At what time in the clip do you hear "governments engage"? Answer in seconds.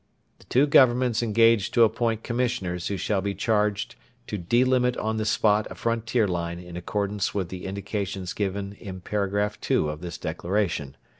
0.65-1.69